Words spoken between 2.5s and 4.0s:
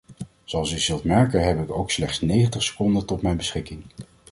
seconden tot mijn beschikking.